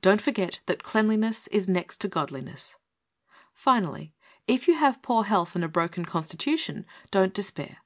Don't 0.00 0.20
forget 0.20 0.58
that 0.66 0.82
"Cleanliness 0.82 1.46
is 1.52 1.68
next 1.68 2.00
to 2.00 2.08
godliness." 2.08 2.74
Finally. 3.52 4.12
If 4.48 4.66
you 4.66 4.74
have 4.74 5.02
poor 5.02 5.22
health 5.22 5.54
and 5.54 5.62
a 5.62 5.68
broken 5.68 6.04
constitution, 6.04 6.84
don't 7.12 7.32
despair. 7.32 7.76